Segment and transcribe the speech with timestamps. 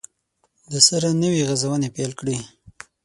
[0.71, 2.37] دسره نوي غزونې پیل کړي